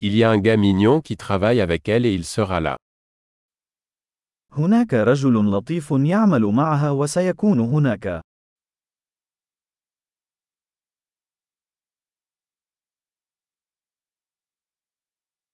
Il 0.00 0.16
y 0.16 0.24
a 0.24 0.30
un 0.30 0.38
gars 0.38 0.56
mignon 0.56 1.00
qui 1.00 1.16
travaille 1.16 1.60
avec 1.60 1.88
elle 1.88 2.06
et 2.06 2.12
il 2.12 2.24
sera 2.24 2.60
là. 2.60 2.76
هناك 4.52 4.94
رجل 4.94 5.50
لطيف 5.50 5.90
يعمل 5.90 6.42
معها 6.42 6.90
وسيكون 6.90 7.60
هناك. 7.60 8.20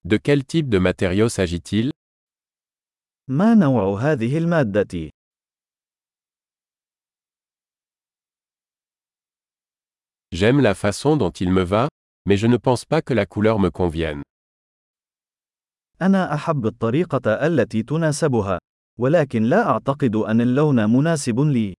De 0.05 0.17
quel 0.17 0.45
type 0.45 0.69
de 0.69 0.79
matériau 0.79 1.29
s'agit-il 1.29 1.91
ما 3.29 3.55
نوع 3.55 4.01
هذه 4.01 4.39
المادة؟ 4.39 5.11
J'aime 10.33 10.61
la 10.61 10.75
façon 10.75 11.17
dont 11.17 11.31
il 11.31 11.51
me 11.51 11.63
va, 11.63 11.89
mais 12.27 12.37
je 12.37 12.47
ne 12.47 12.57
pense 12.57 12.85
pas 12.85 13.03
que 13.03 13.15
la 13.15 13.27
couleur 13.27 13.59
me 13.59 13.71
convienne. 13.71 14.23
أنا 16.06 16.34
أحب 16.34 16.66
الطريقة 16.66 17.48
التي 17.48 17.84
تناسبها، 17.84 18.60
ولكن 19.00 19.44
لا 19.44 19.70
أعتقد 19.70 20.16
أن 20.16 20.42
اللون 20.42 20.90
مناسب 20.90 21.40
لي. 21.40 21.74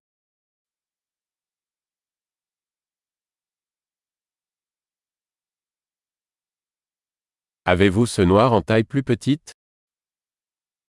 Avez-vous 7.66 8.06
ce 8.06 8.20
noir 8.22 8.52
en 8.52 8.60
taille 8.60 8.84
plus 8.84 9.02
petite 9.02 9.52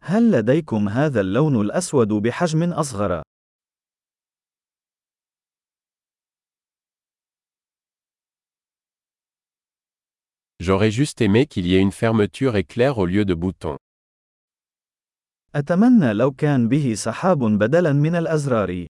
هل 0.02 0.32
لديكم 0.32 0.90
هذا 0.90 1.22
اللون 1.22 1.62
الأسود 1.62 2.08
بحجم 2.08 2.74
أصغر؟ 2.74 3.22
J'aurais 10.61 10.91
juste 10.91 11.21
aimé 11.21 11.47
qu'il 11.47 11.67
y 11.67 11.75
ait 11.75 11.81
une 11.81 11.93
fermeture 11.93 12.57
éclair 12.57 12.99
au 12.99 13.07
lieu 13.07 13.25
de 13.25 13.35
boutons. 13.35 13.77
أتمنى 15.55 16.13
لو 16.13 16.31
كان 16.33 16.69
به 16.69 16.95
سحاب 16.95 17.39
بدلاً 17.39 17.93
من 17.93 18.15
الأزرار. 18.15 18.87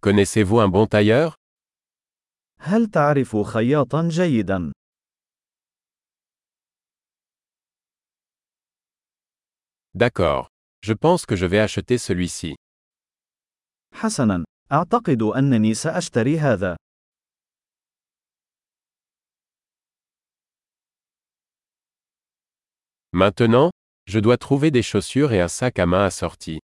Connaissez-vous 0.00 0.60
un 0.60 0.68
bon 0.68 0.86
tailleur 0.86 1.34
هل 2.60 2.86
تعرف 2.86 3.36
خياطاً 3.36 4.08
جيداً؟ 4.08 4.72
D'accord. 9.94 10.48
Je 10.82 10.92
pense 10.92 11.26
que 11.26 11.36
je 11.36 11.46
vais 11.46 11.58
acheter 11.58 11.98
celui-ci. 11.98 12.54
حسناً، 13.93 14.45
أعتقد 14.71 15.21
أنني 15.21 15.73
سأشتري 15.73 16.39
هذا. 16.39 16.77
Maintenant, 23.13 23.71
je 24.07 24.19
dois 24.19 24.37
trouver 24.37 24.71
des 24.71 24.81
chaussures 24.81 25.33
et 25.33 25.41
un 25.41 25.47
sac 25.47 25.79
à 25.79 25.85
main 25.85 26.05
assortis. 26.05 26.59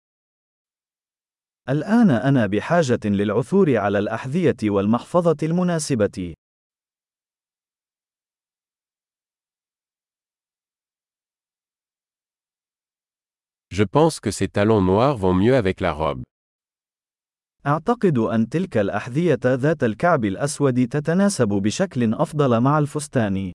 الآن 1.68 2.10
أنا 2.10 2.46
بحاجة 2.46 3.00
للعثور 3.04 3.76
على 3.76 3.98
الأحذية 3.98 4.56
والمحفظة 4.64 5.36
المناسبة. 5.42 6.34
Je 13.70 13.82
pense 13.82 14.20
que 14.20 14.30
ces 14.30 14.48
talons 14.48 14.80
noirs 14.80 15.16
vont 15.16 15.34
mieux 15.34 15.56
avec 15.56 15.80
la 15.80 15.92
robe. 15.92 16.22
أعتقد 17.66 18.18
أن 18.18 18.48
تلك 18.48 18.76
الأحذية 18.76 19.38
ذات 19.44 19.84
الكعب 19.84 20.24
الأسود 20.24 20.88
تتناسب 20.88 21.48
بشكل 21.48 22.14
أفضل 22.14 22.60
مع 22.60 22.78
الفستان. 22.78 23.52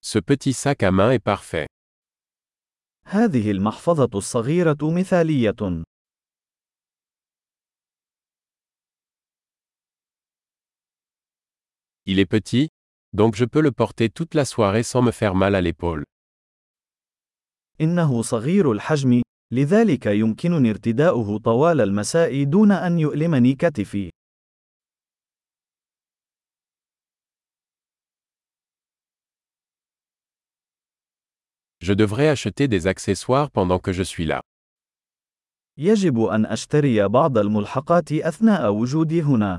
Ce 0.00 0.20
petit 0.20 0.52
sac 0.52 0.84
à 0.84 0.92
main 0.92 1.10
est 1.10 1.18
parfait. 1.18 1.66
هذه 3.06 3.50
المحفظة 3.50 4.10
الصغيرة 4.14 4.78
مثالية. 4.82 5.82
Il 12.08 12.20
est 12.20 12.26
petit, 12.26 12.68
donc 13.12 13.34
je 13.34 13.44
peux 13.44 13.60
le 13.60 13.72
porter 13.72 14.10
toute 14.10 14.34
la 14.34 14.44
soirée 14.44 14.84
sans 14.84 15.02
me 15.02 15.10
faire 15.10 15.34
mal 15.34 15.56
à 15.56 15.60
l'épaule. 15.60 16.04
إنه 17.80 18.22
صغير 18.22 18.72
الحجم، 18.72 19.22
لذلك 19.52 20.06
يمكنني 20.06 20.70
ارتداؤه 20.70 21.38
طوال 21.38 21.80
المساء 21.80 22.44
دون 22.44 22.72
أن 22.72 22.98
يؤلمني 22.98 23.54
كتفي. 23.54 24.10
Je 31.80 31.92
devrais 31.92 32.28
acheter 32.28 32.66
des 32.66 32.86
accessoires 32.88 33.50
pendant 33.50 33.78
que 33.78 33.92
je 33.92 34.02
suis 34.02 34.24
là. 34.24 34.40
يجب 35.78 36.20
أن 36.20 36.46
أشتري 36.46 37.08
بعض 37.08 37.38
الملحقات 37.38 38.12
أثناء 38.12 38.72
وجودي 38.72 39.22
هنا. 39.22 39.58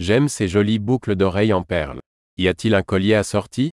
J'aime 0.00 0.30
ces 0.30 0.48
jolies 0.48 0.78
boucles 0.78 1.14
d'oreilles 1.14 1.52
en 1.52 1.62
perles. 1.62 2.00
Y 2.38 2.48
a-t-il 2.48 2.74
un 2.74 2.82
collier 2.82 3.16
assorti 3.16 3.70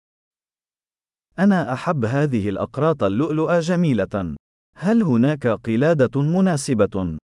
أنا 1.39 1.73
أحب 1.73 2.05
هذه 2.05 2.49
الأقراط 2.49 3.03
اللؤلؤة 3.03 3.61
جميلة. 3.61 4.37
هل 4.77 5.03
هناك 5.03 5.47
قلادة 5.47 6.21
مناسبة؟ 6.23 7.19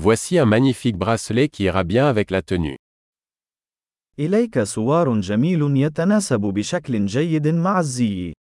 Voici 0.00 0.38
un 0.38 0.46
magnifique 0.46 0.96
bracelet 0.96 1.48
qui 1.48 1.64
ira 1.64 1.84
bien 1.84 2.06
avec 2.06 2.30
la 2.30 2.40
tenue. 2.40 2.76
إليك 4.18 4.62
سوار 4.62 5.20
جميل 5.20 5.76
يتناسب 5.76 6.40
بشكل 6.40 7.06
جيد 7.06 7.48
مع 7.48 7.80
الزي. 7.80 8.43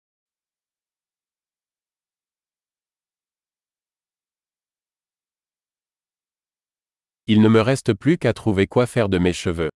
Il 7.30 7.40
ne 7.42 7.48
me 7.48 7.60
reste 7.60 7.92
plus 7.92 8.18
qu'à 8.18 8.32
trouver 8.32 8.66
quoi 8.66 8.86
faire 8.86 9.08
de 9.08 9.18
mes 9.18 9.32
cheveux. 9.32 9.70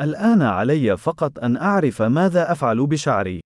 الآن 0.00 0.42
علي 0.42 0.96
فقط 0.96 1.38
أن 1.38 1.56
أعرف 1.56 2.02
ماذا 2.02 2.52
أفعل 2.52 2.86
بشعري. 2.86 3.40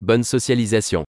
Bonne 0.00 0.24
socialisation. 0.24 1.06